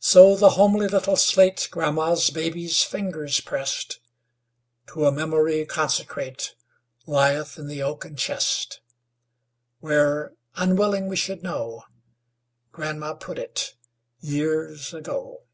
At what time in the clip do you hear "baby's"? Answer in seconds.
2.30-2.82